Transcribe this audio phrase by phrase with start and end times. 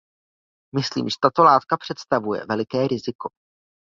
[0.75, 3.29] Myslím, že tato látka představuje veliké riziko.